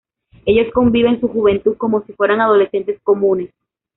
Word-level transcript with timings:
Ellos 0.47 0.73
conviven 0.73 1.21
su 1.21 1.27
juventud 1.27 1.77
como 1.77 2.01
si 2.07 2.13
fueran 2.13 2.41
adolescentes 2.41 2.99
comunes. 3.03 3.51